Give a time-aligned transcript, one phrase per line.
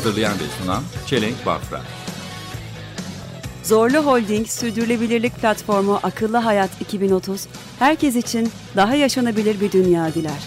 [0.00, 1.80] Hazırlayan ve sunan Çelenk Bafra.
[3.62, 7.46] Zorlu Holding Sürdürülebilirlik Platformu Akıllı Hayat 2030,
[7.78, 10.42] herkes için daha yaşanabilir bir dünya diler.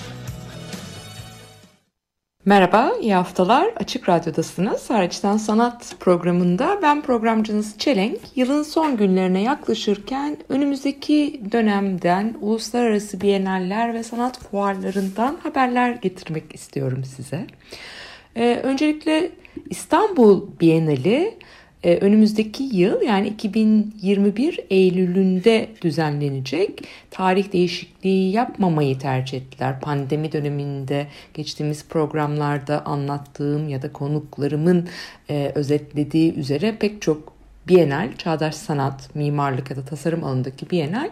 [2.45, 3.73] Merhaba, iyi haftalar.
[3.75, 4.89] Açık Radyo'dasınız.
[4.89, 8.19] Hariçten Sanat programında ben programcınız Çelenk.
[8.35, 17.47] Yılın son günlerine yaklaşırken önümüzdeki dönemden uluslararası biyenaller ve sanat fuarlarından haberler getirmek istiyorum size.
[18.35, 19.31] Ee, öncelikle
[19.69, 21.37] İstanbul Bienali
[21.83, 26.83] e, önümüzdeki yıl yani 2021 Eylül'ünde düzenlenecek.
[27.11, 29.79] Tarih değişikliği yapmamayı tercih ettiler.
[29.79, 34.89] Pandemi döneminde geçtiğimiz programlarda anlattığım ya da konuklarımın
[35.29, 37.33] e, özetlediği üzere pek çok
[37.67, 41.09] Bienal, çağdaş sanat, mimarlık ya da tasarım alanındaki Bienal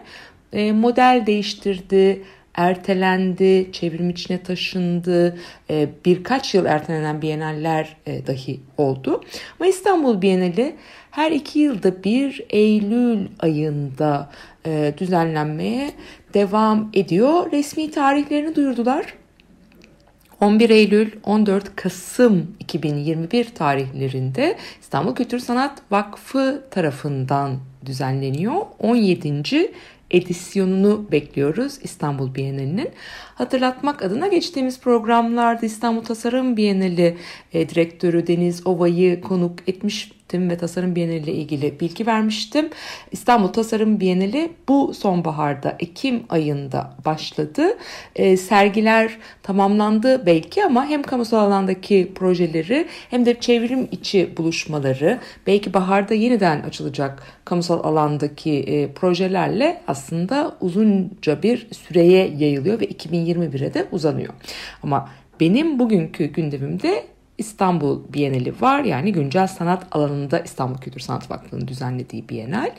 [0.52, 2.22] e, model değiştirdi,
[2.54, 5.38] ertelendi, çevrim içine taşındı,
[5.70, 9.20] e, birkaç yıl ertelenen biyenaller e, dahi oldu.
[9.60, 10.76] Ama İstanbul Bienali
[11.10, 14.30] her iki yılda bir Eylül ayında
[14.66, 15.90] e, düzenlenmeye
[16.34, 17.52] devam ediyor.
[17.52, 19.14] Resmi tarihlerini duyurdular.
[20.40, 28.54] 11 Eylül 14 Kasım 2021 tarihlerinde İstanbul Kültür Sanat Vakfı tarafından düzenleniyor.
[28.78, 29.72] 17
[30.12, 32.90] edisyonunu bekliyoruz İstanbul Bienalinin.
[33.42, 37.16] Hatırlatmak adına geçtiğimiz programlarda İstanbul Tasarım Bienali
[37.52, 42.70] e, direktörü Deniz Ova'yı konuk etmiştim ve Tasarım Bienali ile ilgili bilgi vermiştim.
[43.12, 47.62] İstanbul Tasarım Bienali bu sonbaharda Ekim ayında başladı.
[48.16, 55.74] E, sergiler tamamlandı belki ama hem kamusal alandaki projeleri hem de çevrim içi buluşmaları belki
[55.74, 62.84] baharda yeniden açılacak kamusal alandaki e, projelerle aslında uzunca bir süreye yayılıyor ve
[63.32, 64.34] 2021'e de uzanıyor.
[64.82, 65.08] Ama
[65.40, 67.04] benim bugünkü gündemimde
[67.38, 68.84] İstanbul Bienali var.
[68.84, 72.70] Yani güncel sanat alanında İstanbul Kültür Sanat Vakfı'nın düzenlediği Bienal.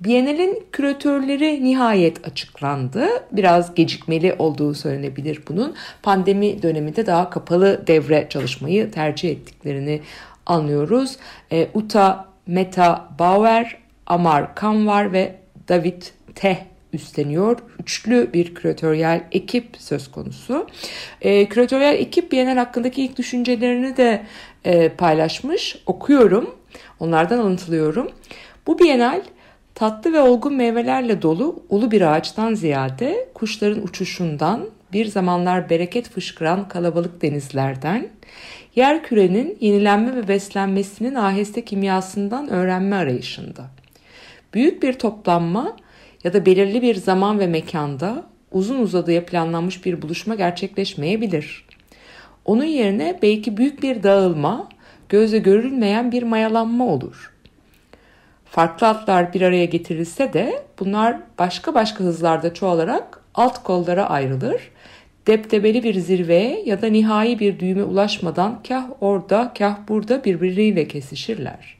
[0.00, 3.06] Bienalin küratörleri nihayet açıklandı.
[3.32, 5.74] Biraz gecikmeli olduğu söylenebilir bunun.
[6.02, 10.00] Pandemi döneminde daha kapalı devre çalışmayı tercih ettiklerini
[10.46, 11.16] anlıyoruz.
[11.52, 13.76] E, Uta Meta Bauer,
[14.06, 15.34] Amar Kanvar ve
[15.68, 16.02] David
[16.34, 16.56] Teh
[16.94, 17.58] üstleniyor.
[17.78, 20.66] Üçlü bir küratöryel ekip söz konusu.
[21.20, 24.26] E, küratöryel ekip Bienal hakkındaki ilk düşüncelerini de
[24.64, 25.76] e, paylaşmış.
[25.86, 26.54] Okuyorum.
[27.00, 28.10] Onlardan alıntılıyorum.
[28.66, 29.22] Bu Bienal
[29.74, 36.68] tatlı ve olgun meyvelerle dolu ulu bir ağaçtan ziyade kuşların uçuşundan, bir zamanlar bereket fışkıran
[36.68, 38.08] kalabalık denizlerden,
[38.76, 43.64] yer kürenin yenilenme ve beslenmesinin aheste kimyasından öğrenme arayışında.
[44.54, 45.76] Büyük bir toplanma
[46.24, 51.64] ya da belirli bir zaman ve mekanda uzun uzadıya planlanmış bir buluşma gerçekleşmeyebilir.
[52.44, 54.68] Onun yerine belki büyük bir dağılma,
[55.08, 57.32] gözle görülmeyen bir mayalanma olur.
[58.44, 64.70] Farklı atlar bir araya getirilse de bunlar başka başka hızlarda çoğalarak alt kollara ayrılır.
[65.26, 71.76] Deptebeli bir zirveye ya da nihai bir düğüme ulaşmadan kah orada kah burada birbiriyle kesişirler.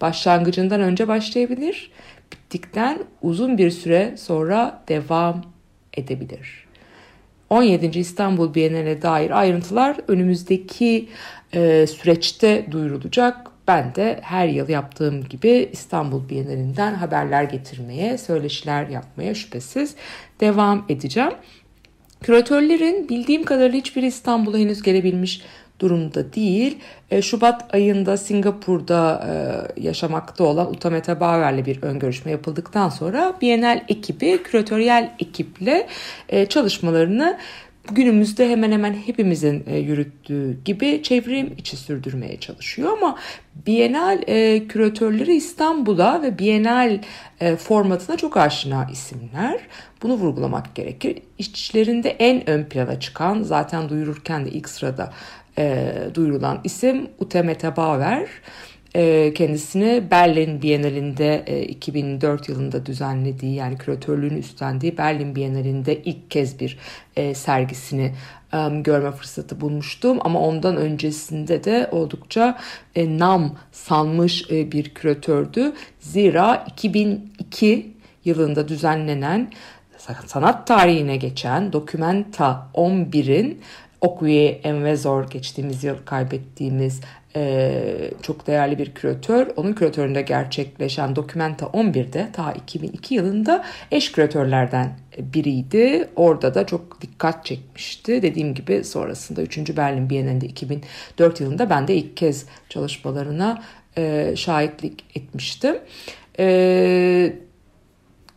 [0.00, 1.90] Başlangıcından önce başlayabilir,
[2.32, 5.42] bittikten uzun bir süre sonra devam
[5.96, 6.64] edebilir.
[7.50, 7.98] 17.
[7.98, 11.08] İstanbul Bienali'ne dair ayrıntılar önümüzdeki
[11.54, 13.50] e, süreçte duyurulacak.
[13.68, 19.94] Ben de her yıl yaptığım gibi İstanbul Bienalinden haberler getirmeye, söyleşiler yapmaya şüphesiz
[20.40, 21.32] devam edeceğim.
[22.22, 25.42] Küratörlerin bildiğim kadarıyla hiçbir İstanbul'a henüz gelebilmiş
[25.80, 26.78] durumda değil.
[27.10, 33.84] E, Şubat ayında Singapur'da e, yaşamakta olan Utamete Bauer'le bir ön görüşme yapıldıktan sonra Bienal
[33.88, 35.86] ekibi, küratöryel ekiple
[36.28, 37.38] e, çalışmalarını
[37.92, 43.18] günümüzde hemen hemen hepimizin yürüttüğü gibi çevrim içi sürdürmeye çalışıyor ama
[43.66, 44.18] Bienal
[44.68, 46.98] küratörleri İstanbul'a ve Bienal
[47.58, 49.60] formatına çok aşina isimler.
[50.02, 51.18] Bunu vurgulamak gerekir.
[51.38, 55.12] İşçilerinde en ön plana çıkan zaten duyururken de ilk sırada
[55.58, 58.28] e, duyurulan isim Utemete Bauer.
[58.96, 66.60] E, kendisini Berlin Bienalinde e, 2004 yılında düzenlediği yani küratörlüğünü üstlendiği Berlin Bienalinde ilk kez
[66.60, 66.78] bir
[67.16, 68.12] e, sergisini
[68.52, 70.18] e, görme fırsatı bulmuştum.
[70.20, 72.58] Ama ondan öncesinde de oldukça
[72.94, 75.72] e, nam sanmış e, bir küratördü.
[76.00, 79.50] Zira 2002 yılında düzenlenen
[80.26, 83.60] sanat tarihine geçen Documenta 11'in
[84.04, 87.00] Okuye Envezor geçtiğimiz yıl kaybettiğimiz
[87.36, 89.46] e, çok değerli bir küratör.
[89.56, 96.08] Onun küratöründe gerçekleşen Documenta 11'de ta 2002 yılında eş küratörlerden biriydi.
[96.16, 98.22] Orada da çok dikkat çekmişti.
[98.22, 99.76] Dediğim gibi sonrasında 3.
[99.76, 103.62] Berlin Bienalinde 2004 yılında ben de ilk kez çalışmalarına
[103.96, 105.76] e, şahitlik etmiştim.
[106.38, 107.32] E,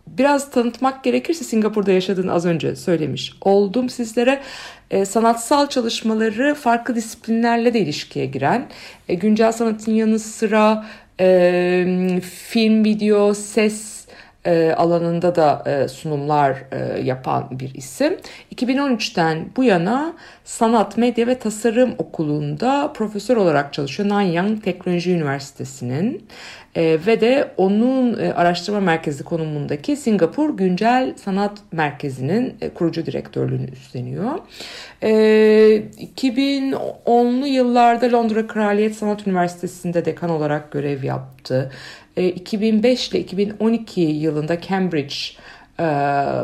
[0.08, 4.42] biraz tanıtmak gerekirse Singapur'da yaşadığını az önce söylemiş oldum sizlere.
[4.92, 8.68] E, sanatsal çalışmaları farklı disiplinlerle de ilişkiye giren,
[9.10, 10.86] e, güncel sanatın yanı sıra
[11.20, 13.97] e, film, video, ses
[14.48, 18.18] e, alanında da e, sunumlar e, yapan bir isim.
[18.56, 20.14] 2013'ten bu yana
[20.44, 26.28] Sanat, Medya ve Tasarım Okulu'nda profesör olarak çalışıyor Nanyang Teknoloji Üniversitesi'nin
[26.78, 34.40] ve de onun araştırma merkezi konumundaki Singapur Güncel Sanat Merkezi'nin kurucu direktörlüğünü üstleniyor.
[35.04, 35.10] E,
[36.16, 41.72] 2010'lu yıllarda Londra Kraliyet Sanat Üniversitesi'nde dekan olarak görev yaptı.
[42.18, 45.16] E, 2005 ile 2012 yılında Cambridge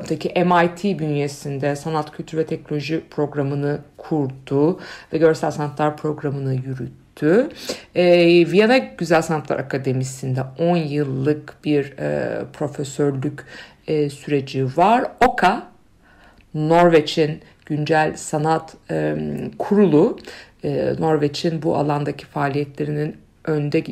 [0.10, 4.80] daki MIT bünyesinde sanat, kültür ve teknoloji programını kurdu
[5.14, 7.50] ve görsel sanatlar programını yürüttü.
[7.96, 8.06] E,
[8.52, 13.46] Viyana Güzel Sanatlar Akademisi'nde 10 yıllık bir e, profesörlük
[13.88, 15.06] e, süreci var.
[15.28, 15.68] OKA,
[16.54, 19.16] Norveç'in güncel sanat e,
[19.60, 20.20] kurulu,
[20.64, 23.84] e, Norveç'in bu alandaki faaliyetlerinin önde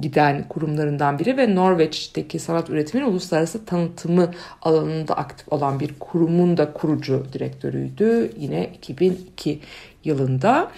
[0.00, 4.30] giden kurumlarından biri ve Norveç'teki sanat üretiminin uluslararası tanıtımı
[4.62, 8.32] alanında aktif olan bir kurumun da kurucu direktörüydü.
[8.36, 9.60] Yine 2002
[10.04, 10.70] yılında.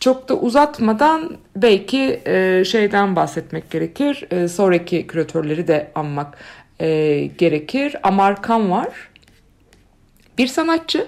[0.00, 4.26] Çok da uzatmadan belki e, şeyden bahsetmek gerekir.
[4.30, 6.38] E, sonraki küratörleri de anmak
[6.80, 6.86] e,
[7.38, 7.96] gerekir.
[8.02, 8.88] Amarkan var.
[10.38, 11.06] Bir sanatçı.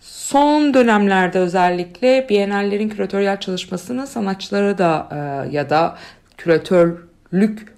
[0.00, 5.16] Son dönemlerde özellikle Biennallerin küratöryel çalışmasını sanatçılara da e,
[5.56, 5.98] ya da
[6.40, 7.72] küratörlük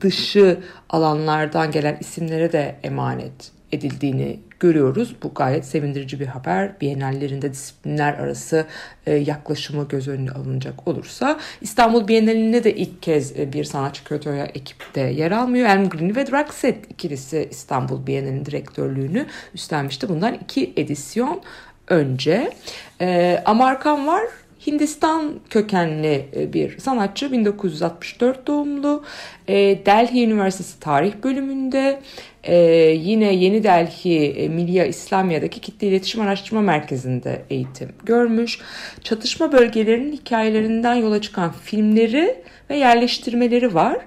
[0.00, 0.60] dışı
[0.90, 5.16] alanlardan gelen isimlere de emanet edildiğini görüyoruz.
[5.22, 6.80] Bu gayet sevindirici bir haber.
[6.80, 8.66] Bienallerinde disiplinler arası
[9.06, 14.44] e, yaklaşımı göz önüne alınacak olursa İstanbul Bienalinde de ilk kez e, bir sanatçı küratörya
[14.44, 15.68] ekipte yer almıyor.
[15.68, 20.08] Elm Green ve Draxet ikilisi İstanbul Bienalinin direktörlüğünü üstlenmişti.
[20.08, 21.42] Bundan iki edisyon
[21.88, 22.52] önce.
[23.00, 24.24] E, Amarkan var.
[24.66, 29.04] Hindistan kökenli e, bir sanatçı 1964 doğumlu
[29.48, 29.54] e,
[29.86, 32.00] Delhi Üniversitesi Tarih bölümünde
[32.44, 32.56] e,
[32.90, 38.60] yine Yeni Delhi Milya İslamiya'daki Kitle İletişim Araştırma Merkezi'nde eğitim görmüş.
[39.02, 43.98] Çatışma bölgelerinin hikayelerinden yola çıkan filmleri ve yerleştirmeleri var.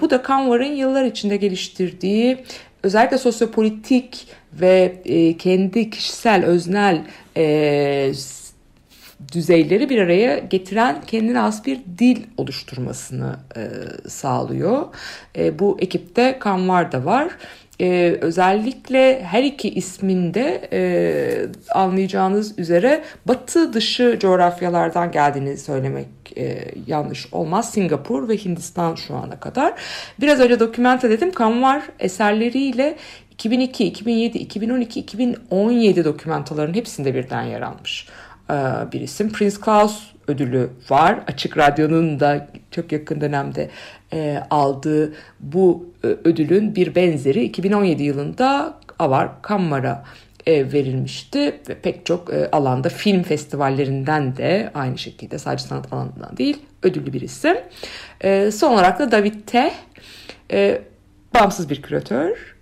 [0.00, 2.38] Bu da Kanvar'ın yıllar içinde geliştirdiği
[2.82, 5.02] özellikle sosyopolitik ve
[5.38, 7.02] kendi kişisel öznel
[9.32, 13.62] düzeyleri bir araya getiren kendine has bir dil oluşturmasını e,
[14.08, 14.86] sağlıyor.
[15.36, 17.28] E, bu ekipte Kanvar da var.
[17.80, 20.80] Ee, özellikle her iki isminde e,
[21.70, 27.70] anlayacağınız üzere batı dışı coğrafyalardan geldiğini söylemek e, yanlış olmaz.
[27.72, 29.74] Singapur ve Hindistan şu ana kadar.
[30.20, 31.32] Biraz önce dokümenta dedim.
[31.32, 32.96] Kanvar eserleriyle
[33.30, 38.06] 2002, 2007, 2012, 2017 dokümantaların hepsinde birden yer almış.
[38.50, 38.54] E,
[38.92, 39.32] bir isim.
[39.32, 41.18] Prince Klaus ödülü var.
[41.26, 43.70] Açık Radyo'nun da çok yakın dönemde
[44.12, 50.04] e, aldığı bu e, ödülün bir benzeri 2017 yılında Avar Kammara
[50.48, 57.12] verilmişti ve pek çok alanda film festivallerinden de aynı şekilde sadece sanat alanından değil ödüllü
[57.12, 57.56] bir isim.
[58.52, 59.34] Son olarak da David
[60.52, 60.82] e,
[61.34, 62.55] bağımsız bir küratör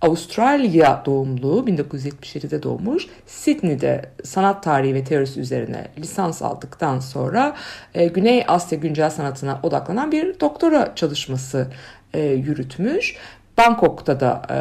[0.00, 3.06] Avustralya doğumlu 1977'de doğmuş.
[3.26, 7.56] Sydney'de sanat tarihi ve teorisi üzerine lisans aldıktan sonra
[7.94, 11.68] e, Güney Asya güncel sanatına odaklanan bir doktora çalışması
[12.14, 13.16] e, yürütmüş.
[13.58, 14.56] Bangkok'ta da e,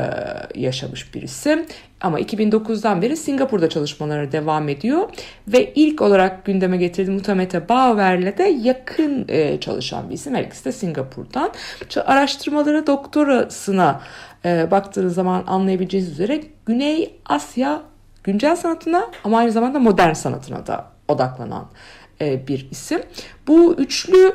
[0.62, 1.66] yaşamış bir isim
[2.02, 5.10] ama 2009'dan beri Singapur'da çalışmaları devam ediyor
[5.48, 10.36] ve ilk olarak gündeme getirdiği Mutamete Bauer'le de yakın e, çalışan bir isim.
[10.36, 11.52] Her ikisi de Singapur'dan.
[12.06, 14.02] Araştırmaları doktorasına
[14.46, 17.82] e, baktığınız zaman anlayabileceğiniz üzere Güney Asya
[18.24, 21.66] güncel sanatına ama aynı zamanda modern sanatına da odaklanan
[22.22, 23.02] e, bir isim.
[23.48, 24.34] Bu üçlü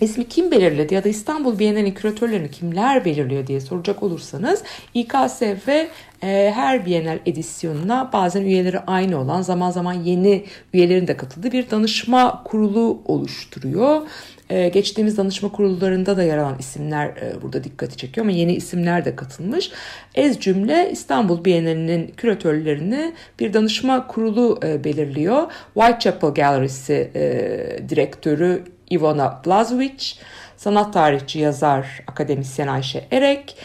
[0.00, 4.62] İsmi kim belirledi ya da İstanbul Bienali küratörlerini kimler belirliyor diye soracak olursanız
[4.94, 5.86] İKSV
[6.26, 10.44] her Bienal edisyonuna bazen üyeleri aynı olan zaman zaman yeni
[10.74, 14.02] üyelerin de katıldığı bir danışma kurulu oluşturuyor.
[14.50, 19.04] Ee, geçtiğimiz danışma kurullarında da yer alan isimler e, burada dikkati çekiyor ama yeni isimler
[19.04, 19.70] de katılmış.
[20.14, 25.52] Ez cümle İstanbul Bienalinin küratörlerini bir danışma kurulu e, belirliyor.
[25.74, 30.14] Whitechapel Gallery'si e, direktörü Ivona Blazovic,
[30.56, 33.56] sanat tarihçi yazar akademisyen Ayşe Erek,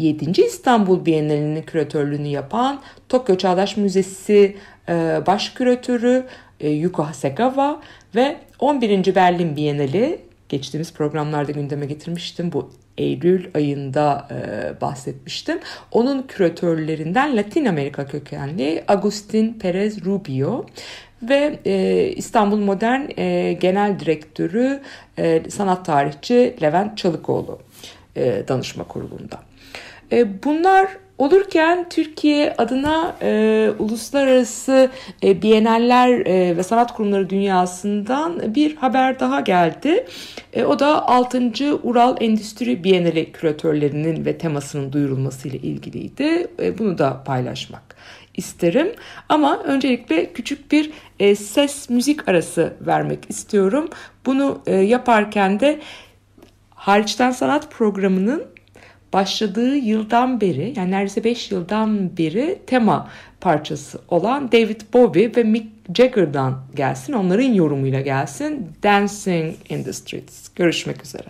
[0.00, 0.42] 7.
[0.42, 4.56] İstanbul Bienalinin küratörlüğünü yapan Tokyo Çağdaş Müzesi
[4.88, 4.92] e,
[5.26, 6.26] baş küratörü
[6.60, 7.80] e, Yuko Hasegawa
[8.14, 9.14] ve 11.
[9.14, 12.52] Berlin Bienali geçtiğimiz programlarda gündeme getirmiştim.
[12.52, 15.58] Bu Eylül ayında e, bahsetmiştim.
[15.92, 20.66] Onun küratörlerinden Latin Amerika kökenli Agustin Perez Rubio
[21.22, 24.80] ve e, İstanbul Modern e, Genel Direktörü
[25.18, 27.58] e, sanat tarihçi Levent Çalıkoğlu
[28.16, 29.49] e, danışma kurulunda.
[30.12, 30.88] E, bunlar
[31.18, 34.90] olurken Türkiye adına e, uluslararası
[35.22, 40.06] e, biyeneller e, ve sanat kurumları dünyasından bir haber daha geldi.
[40.52, 41.52] E, o da 6.
[41.82, 46.46] Ural Endüstri Bienali küratörlerinin ve temasının duyurulması ile ilgiliydi.
[46.62, 47.96] E, bunu da paylaşmak
[48.34, 48.92] isterim.
[49.28, 53.88] Ama öncelikle küçük bir e, ses müzik arası vermek istiyorum.
[54.26, 55.80] Bunu e, yaparken de
[56.74, 58.44] Hariçten Sanat programının
[59.12, 63.08] başladığı yıldan beri yani neredeyse 5 yıldan beri tema
[63.40, 67.12] parçası olan David Bowie ve Mick Jagger'dan gelsin.
[67.12, 68.72] Onların yorumuyla gelsin.
[68.82, 70.48] Dancing in the Streets.
[70.56, 71.28] Görüşmek üzere.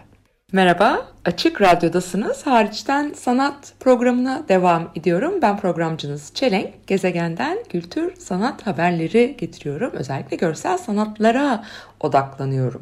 [0.53, 2.47] Merhaba, Açık Radyo'dasınız.
[2.47, 5.33] Hariçten Sanat programına devam ediyorum.
[5.43, 6.87] Ben programcınız Çelenk.
[6.87, 9.93] Gezegenden kültür, sanat haberleri getiriyorum.
[9.93, 11.65] Özellikle görsel sanatlara
[12.01, 12.81] odaklanıyorum.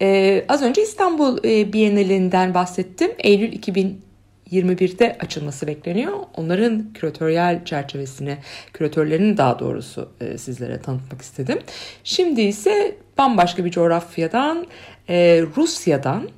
[0.00, 3.10] Ee, az önce İstanbul e, Bienalinden bahsettim.
[3.18, 4.09] Eylül 2000
[4.52, 6.12] 21'de açılması bekleniyor.
[6.36, 8.36] Onların küratöryel çerçevesini,
[8.72, 11.58] küratörlerinin daha doğrusu e, sizlere tanıtmak istedim.
[12.04, 14.66] Şimdi ise bambaşka bir coğrafyadan,
[15.08, 16.28] e, Rusya'dan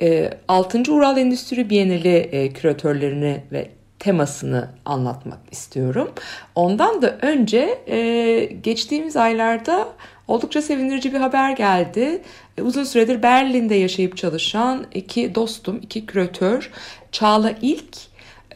[0.00, 0.92] e, 6.
[0.92, 3.68] Ural Endüstri Bienali e, küratörlerini ve
[3.98, 6.10] temasını anlatmak istiyorum.
[6.54, 9.88] Ondan da önce e, geçtiğimiz aylarda
[10.28, 12.22] oldukça sevindirici bir haber geldi.
[12.58, 16.70] E, uzun süredir Berlin'de yaşayıp çalışan iki dostum, iki küratör
[17.12, 17.96] Çağla İlk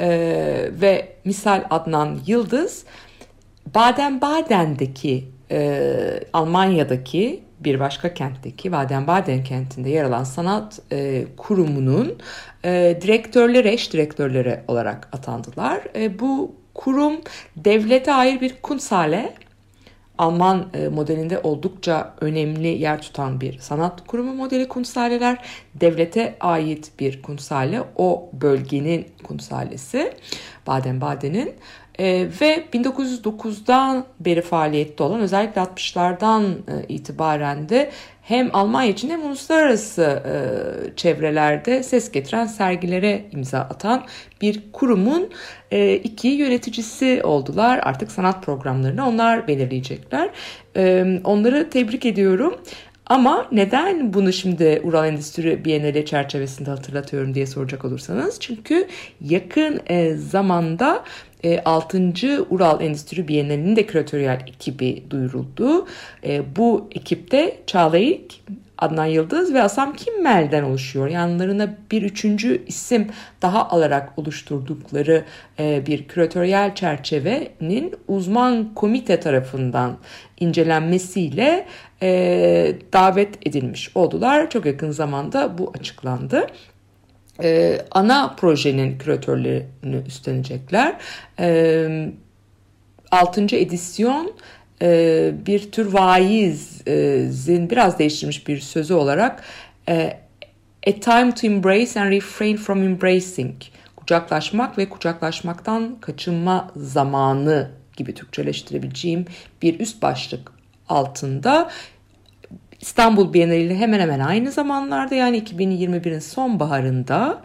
[0.00, 0.09] e,
[0.81, 2.85] ve Misal Adnan Yıldız
[3.75, 12.19] Baden-Baden'deki e, Almanya'daki bir başka kentteki Baden-Baden kentinde yer alan sanat e, kurumunun
[12.64, 15.81] e, direktörleri, eş direktörleri olarak atandılar.
[15.97, 17.21] E, bu kurum
[17.57, 19.35] devlete ait bir kunsale
[20.18, 25.38] Alman e, modelinde oldukça önemli yer tutan bir sanat kurumu modeli kunsaleler.
[25.75, 27.82] Devlete ait bir kunsale.
[27.96, 30.12] O bölgenin kunsalesi.
[30.66, 31.54] Baden-Baden'in.
[31.98, 37.90] E, ve 1909'dan beri faaliyette olan özellikle 60'lardan e, itibaren de
[38.28, 40.37] hem Almanya için hem uluslararası e,
[40.97, 44.04] çevrelerde ses getiren sergilere imza atan
[44.40, 45.30] bir kurumun
[45.70, 47.80] e, iki yöneticisi oldular.
[47.82, 50.30] Artık sanat programlarını onlar belirleyecekler.
[50.76, 52.54] E, onları tebrik ediyorum.
[53.08, 58.40] Ama neden bunu şimdi Ural Endüstri Bienali çerçevesinde hatırlatıyorum diye soracak olursanız.
[58.40, 58.88] Çünkü
[59.20, 61.04] yakın e, zamanda
[61.64, 61.98] 6.
[61.98, 65.86] E, Ural Endüstri Bienalinin de küratöryel ekibi duyuruldu.
[66.24, 68.34] E, bu ekipte Çağla İlk,
[68.78, 71.08] Adnan Yıldız ve Asam Kimmel'den oluşuyor.
[71.08, 73.06] Yanlarına bir üçüncü isim
[73.42, 75.24] daha alarak oluşturdukları
[75.58, 79.96] e, bir küratöryel çerçevenin uzman komite tarafından
[80.40, 81.66] incelenmesiyle
[82.93, 84.50] davet edilmiş oldular.
[84.50, 86.47] Çok yakın zamanda bu açıklandı
[87.43, 90.97] e, ana projenin küratörlerini üstlenecekler.
[91.38, 92.11] E,
[93.11, 93.57] 6.
[93.57, 94.33] edisyon
[94.83, 99.43] e, bir tür vaizin biraz değiştirilmiş bir sözü olarak
[99.88, 100.19] e,
[100.87, 103.55] A time to embrace and refrain from embracing
[103.97, 109.25] kucaklaşmak ve kucaklaşmaktan kaçınma zamanı gibi Türkçeleştirebileceğim
[109.62, 110.57] bir üst başlık
[110.88, 111.71] altında
[112.80, 117.42] İstanbul Bienali hemen hemen aynı zamanlarda yani 2021'in sonbaharında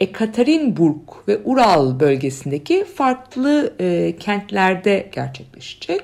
[0.00, 6.02] Ekaterinburg ve Ural bölgesindeki farklı e, kentlerde gerçekleşecek.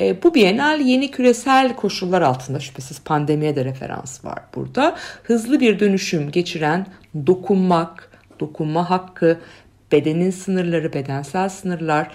[0.00, 4.96] E, bu Bienal yeni küresel koşullar altında şüphesiz pandemiye de referans var burada.
[5.22, 6.86] Hızlı bir dönüşüm geçiren
[7.26, 8.10] dokunmak,
[8.40, 9.38] dokunma hakkı,
[9.92, 12.10] bedenin sınırları, bedensel sınırlar,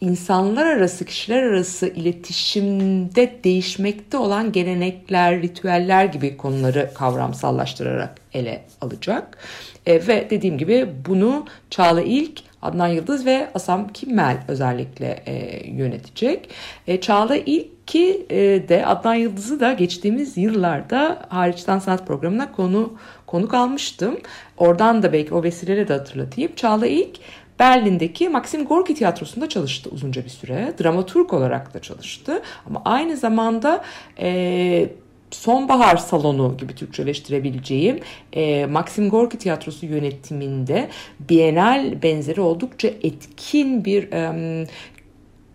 [0.00, 9.38] insanlar arası, kişiler arası iletişimde değişmekte olan gelenekler, ritüeller gibi konuları kavramsallaştırarak ele alacak.
[9.86, 16.50] E, ve dediğim gibi bunu Çağla İlk, Adnan Yıldız ve Asam Kimmel özellikle e, yönetecek.
[16.86, 18.36] E, Çağla İlk ki e,
[18.68, 22.92] de Adnan Yıldız'ı da geçtiğimiz yıllarda hariçten sanat programına konu
[23.26, 24.18] konuk almıştım.
[24.56, 26.52] Oradan da belki o vesileyle de hatırlatayım.
[26.56, 27.18] Çağla İlk
[27.58, 30.74] Berlin'deki Maxim Gorki Tiyatrosu'nda çalıştı uzunca bir süre.
[30.82, 32.42] Dramaturg olarak da çalıştı.
[32.66, 33.84] Ama aynı zamanda
[34.20, 34.88] e,
[35.30, 38.00] Sonbahar Salonu gibi Türkçeleştirebileceğim
[38.32, 40.88] e, Maxim Gorki Tiyatrosu yönetiminde
[41.20, 44.66] Bienal benzeri oldukça etkin bir e,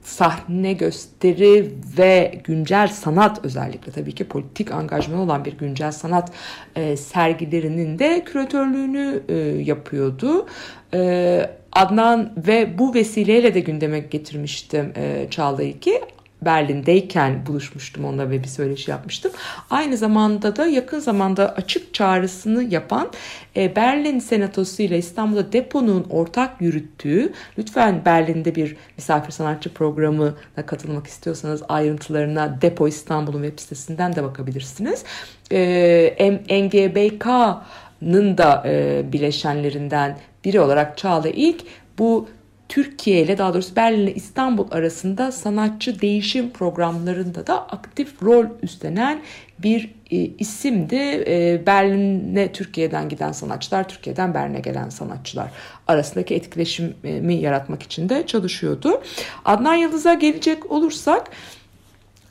[0.01, 6.31] sahne gösteri ve güncel sanat özellikle tabii ki politik angajman olan bir güncel sanat
[6.75, 10.47] e, sergilerinin de küratörlüğünü e, yapıyordu.
[10.93, 16.01] E, Adnan ve bu vesileyle de gündeme getirmiştim e, Çağla'yı ki
[16.45, 19.31] Berlin'deyken buluşmuştum onunla ve bir söyleşi yapmıştım.
[19.69, 23.11] Aynı zamanda da yakın zamanda açık çağrısını yapan
[23.55, 30.33] e, Berlin Senatosu ile İstanbul'da Depo'nun ortak yürüttüğü lütfen Berlin'de bir misafir sanatçı programına
[30.65, 35.03] katılmak istiyorsanız ayrıntılarına Depo İstanbul'un web sitesinden de bakabilirsiniz.
[35.51, 41.61] E, NGBK'nın da e, bileşenlerinden biri olarak Çağla ilk
[41.97, 42.27] bu
[42.69, 49.21] Türkiye ile daha doğrusu Berlin ile İstanbul arasında sanatçı değişim programlarında da aktif rol üstlenen
[49.59, 51.23] bir e, isimdi.
[51.27, 55.51] E, Berlin'e Türkiye'den giden sanatçılar, Türkiye'den Berlin'e gelen sanatçılar
[55.87, 59.01] arasındaki etkileşimi yaratmak için de çalışıyordu.
[59.45, 61.31] Adnan Yıldız'a gelecek olursak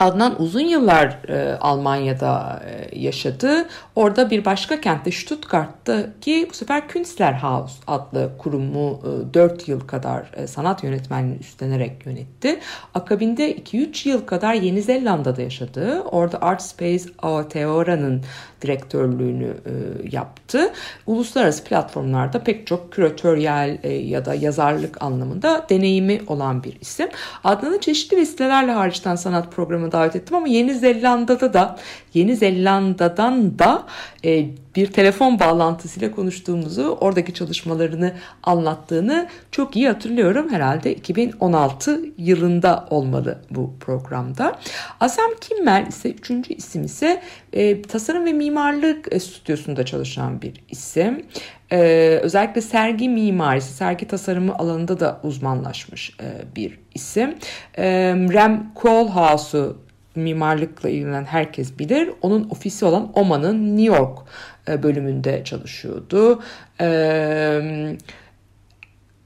[0.03, 3.69] Adnan uzun yıllar e, Almanya'da e, yaşadı.
[3.97, 10.31] Orada bir başka kentte Stuttgart'ta ki bu sefer Künstlerhaus adlı kurumu e, 4 yıl kadar
[10.37, 12.61] e, sanat yönetmenliğini üstlenerek yönetti.
[12.95, 16.01] Akabinde 2-3 yıl kadar Yeni Zelanda'da yaşadı.
[16.01, 18.23] Orada Art Space Aotearoa'nın
[18.63, 19.73] direktörlüğünü e,
[20.17, 20.73] yaptı.
[21.07, 27.09] Uluslararası platformlarda pek çok küratöryel e, ya da yazarlık anlamında deneyimi olan bir isim.
[27.45, 31.79] Adnan'ı çeşitli vesilelerle hariçten sanat programı davet ettim ama Yeni Zelanda'da da
[32.15, 33.87] Yeni Zelanda'dan da
[34.25, 40.51] e, bir telefon bağlantısıyla konuştuğumuzu, oradaki çalışmalarını anlattığını çok iyi hatırlıyorum.
[40.51, 44.59] Herhalde 2016 yılında olmalı bu programda.
[45.01, 51.27] Asam Kimmel ise üçüncü isim ise e, tasarım ve mimarlık e, stüdyosunda çalışan bir isim.
[51.73, 57.35] Ee, özellikle sergi mimarisi, sergi tasarımı alanında da uzmanlaşmış e, bir isim.
[57.79, 59.79] Ee, Rem Koolhaas'u
[60.15, 62.11] mimarlıkla ilgilenen herkes bilir.
[62.23, 64.27] Onun ofisi olan OMA'nın New York e,
[64.67, 66.43] bölümünde çalışıyordu.
[66.81, 67.97] Ee,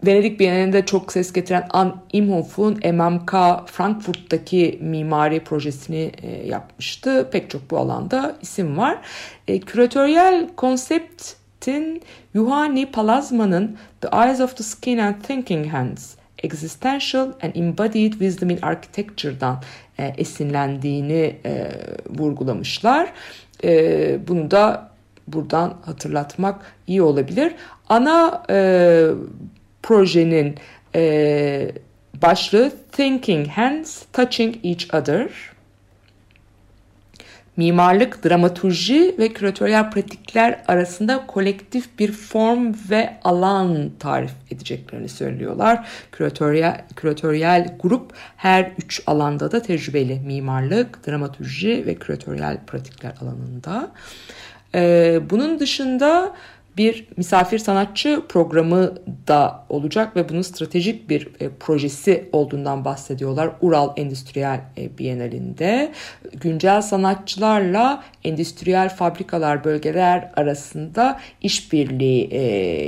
[0.06, 3.32] Venedik Bienalinde çok ses getiren Ann Imhoff'un MMK
[3.66, 7.28] Frankfurt'taki mimari projesini e, yapmıştı.
[7.32, 8.98] Pek çok bu alanda isim var.
[9.48, 12.02] E, küratöryel konseptin
[12.34, 18.58] Juhani Palazman'ın The Eyes of the Skin and Thinking Hands Existential and Embodied Wisdom in
[18.62, 19.62] Architecture'dan
[19.98, 21.70] e, esinlendiğini e,
[22.10, 23.12] vurgulamışlar.
[23.64, 24.95] E, bunu da
[25.28, 27.54] buradan hatırlatmak iyi olabilir.
[27.88, 29.10] Ana e,
[29.82, 30.54] projenin
[30.94, 31.72] e,
[32.22, 35.28] başlığı Thinking Hands Touching Each Other.
[37.56, 45.88] Mimarlık, dramaturji ve küratöryel pratikler arasında kolektif bir form ve alan tarif edeceklerini söylüyorlar.
[46.12, 50.20] Küratöryel, küratöryel grup her üç alanda da tecrübeli.
[50.20, 53.90] Mimarlık, dramaturji ve küratöryel pratikler alanında.
[54.76, 56.34] Ee, bunun dışında
[56.76, 58.94] bir misafir sanatçı programı
[59.28, 63.50] da olacak ve bunun stratejik bir e, projesi olduğundan bahsediyorlar.
[63.60, 65.92] Ural Endüstriyel e, Bienalinde
[66.32, 72.40] güncel sanatçılarla endüstriyel fabrikalar bölgeler arasında işbirliği e,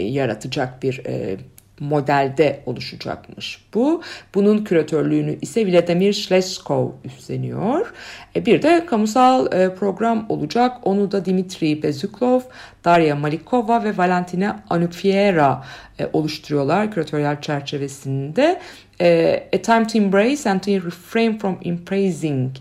[0.07, 1.37] yaratacak bir e,
[1.81, 4.03] modelde oluşacakmış bu.
[4.35, 7.93] Bunun küratörlüğünü ise Vladimir Shleskov üstleniyor.
[8.37, 10.77] E bir de kamusal e, program olacak.
[10.83, 12.41] Onu da Dimitri Bezuklov,
[12.85, 15.65] Darya Malikova ve Valentina Anufiera
[15.99, 18.61] e, oluşturuyorlar küratöryel çerçevesinde.
[19.01, 22.57] A Time to Embrace and to Refrain from Embracing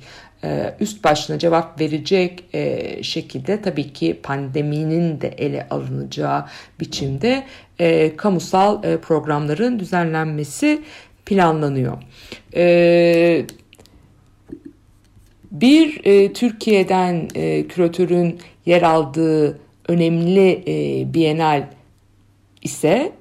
[0.79, 6.45] üst başına cevap verecek e, şekilde tabii ki pandeminin de ele alınacağı
[6.79, 7.43] biçimde
[7.79, 10.81] e, kamusal programların düzenlenmesi
[11.25, 11.97] planlanıyor.
[15.51, 17.27] Bir Türkiye'den
[17.67, 20.63] küratörün yer aldığı önemli
[21.13, 21.67] Bienal
[22.61, 23.11] ise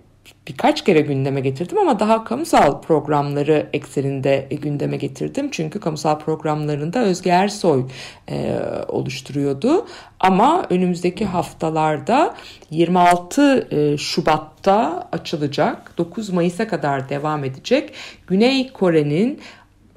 [0.48, 5.48] birkaç kere gündeme getirdim ama daha kamusal programları ekseninde gündeme getirdim.
[5.50, 7.84] Çünkü kamusal programlarında Özge Ersoy
[8.30, 9.86] e, oluşturuyordu.
[10.20, 12.34] Ama önümüzdeki haftalarda
[12.70, 17.92] 26 e, Şubat'ta açılacak, 9 Mayıs'a kadar devam edecek
[18.26, 19.40] Güney Kore'nin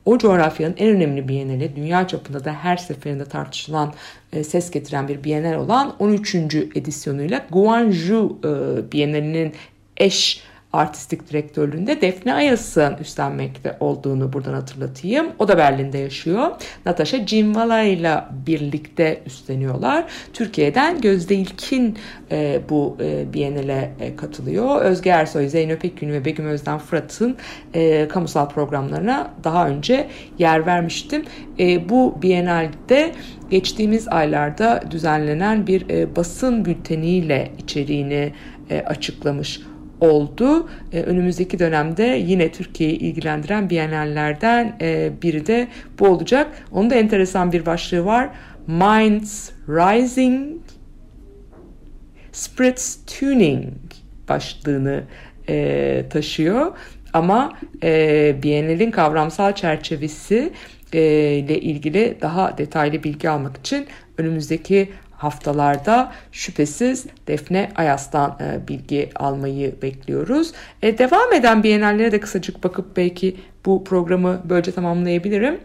[0.05, 3.93] o coğrafyanın en önemli bienali, dünya çapında da her seferinde tartışılan,
[4.33, 6.35] e, ses getiren bir bienal olan 13.
[6.75, 9.53] edisyonuyla Guangzhou e, Bienalinin
[9.99, 15.27] eş artistik direktörlüğünde Defne Ayas'ın üstlenmekte olduğunu buradan hatırlatayım.
[15.39, 16.51] O da Berlin'de yaşıyor.
[16.85, 20.05] Natasha Cimvala ile birlikte üstleniyorlar.
[20.33, 21.97] Türkiye'den Gözde İlkin
[22.31, 24.81] e, bu e, Biennale e, katılıyor.
[24.81, 27.37] Özge Ersoy, Zeynep Ekgün ve Begüm Özden Fırat'ın
[27.73, 30.07] e, kamusal programlarına daha önce
[30.39, 31.25] yer vermiştim.
[31.59, 33.11] E, bu Biennale'de
[33.49, 38.33] geçtiğimiz aylarda düzenlenen bir e, basın bülteniyle içeriğini
[38.69, 39.61] e, açıklamış
[40.01, 40.69] oldu.
[40.93, 45.67] E, önümüzdeki dönemde yine Türkiye'yi ilgilendiren bienallerden e, biri de
[45.99, 46.47] bu olacak.
[46.71, 48.29] Onun da enteresan bir başlığı var.
[48.67, 50.61] Minds Rising
[52.31, 53.73] Spirits Tuning
[54.29, 55.03] başlığını
[55.49, 56.71] e, taşıyor.
[57.13, 60.53] Ama e, Biennale'in kavramsal çerçevesi
[60.93, 61.01] e,
[61.33, 69.81] ile ilgili daha detaylı bilgi almak için önümüzdeki haftalarda şüphesiz Defne Ayas'tan e, bilgi almayı
[69.81, 70.51] bekliyoruz.
[70.81, 75.59] E, devam eden Biennallere de kısacık bakıp belki bu programı böylece tamamlayabilirim.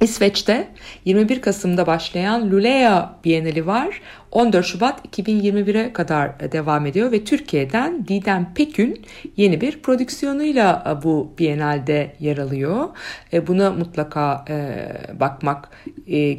[0.00, 0.68] İsveç'te
[1.04, 4.00] 21 Kasım'da başlayan Lulea Bienali var.
[4.32, 11.32] 14 Şubat 2021'e kadar devam ediyor ve Türkiye'den Didem Pekün yeni bir prodüksiyonuyla e, bu
[11.38, 12.88] Bienalde yer alıyor.
[13.32, 14.86] E, buna mutlaka e,
[15.20, 15.68] bakmak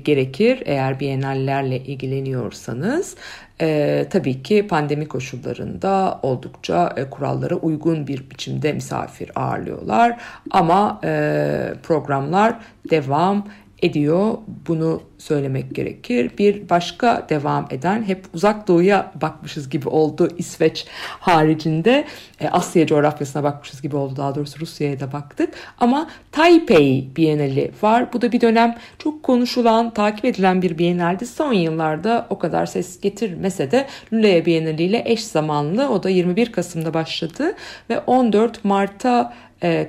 [0.03, 3.15] gerekir eğer Bienallerle ilgileniyorsanız.
[3.61, 10.21] Ee, tabii ki pandemi koşullarında oldukça e, kurallara uygun bir biçimde misafir ağırlıyorlar.
[10.51, 12.55] Ama e, programlar
[12.89, 13.47] devam
[13.81, 14.37] ediyor.
[14.67, 16.31] Bunu söylemek gerekir.
[16.37, 20.85] Bir başka devam eden hep uzak doğuya bakmışız gibi oldu İsveç
[21.19, 22.05] haricinde.
[22.39, 25.53] E, Asya coğrafyasına bakmışız gibi oldu daha doğrusu Rusya'ya da baktık.
[25.79, 28.13] Ama Taipei Bienali var.
[28.13, 31.25] Bu da bir dönem çok konuşulan, takip edilen bir bienaldi.
[31.25, 35.89] Son yıllarda o kadar ses getirmese de Lulea Bienali ile eş zamanlı.
[35.89, 37.53] O da 21 Kasım'da başladı
[37.89, 39.33] ve 14 Mart'a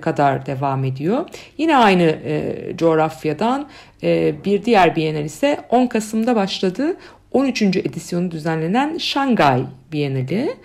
[0.00, 1.24] kadar devam ediyor.
[1.58, 3.68] Yine aynı e, coğrafyadan
[4.02, 6.96] e, bir diğer Bienal ise 10 Kasım'da başladı.
[7.32, 7.62] 13.
[7.62, 10.56] edisyonu düzenlenen Şangay Bienali.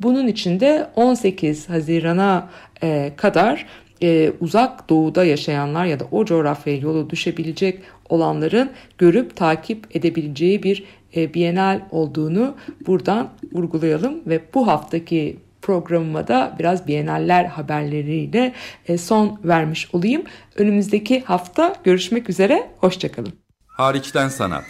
[0.00, 2.50] Bunun içinde 18 Haziran'a
[2.82, 3.66] e, kadar
[4.02, 10.84] e, uzak doğuda yaşayanlar ya da o coğrafyaya yolu düşebilecek olanların görüp takip edebileceği bir
[11.16, 12.54] e, Bienal olduğunu
[12.86, 18.52] buradan vurgulayalım ve bu haftaki programıma da biraz Biennaller haberleriyle
[18.88, 20.22] e, son vermiş olayım.
[20.56, 23.32] Önümüzdeki hafta görüşmek üzere, hoşçakalın.
[23.66, 24.64] Hariçten Sanat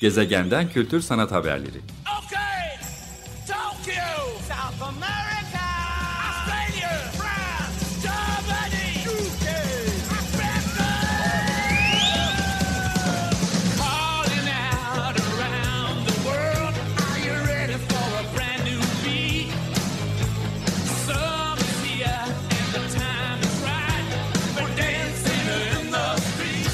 [0.00, 2.17] Gezegenden Kültür Sanat Haberleri Okay,